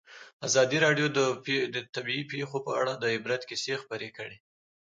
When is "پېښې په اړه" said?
2.31-2.93